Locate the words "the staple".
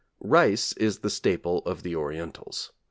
1.01-1.59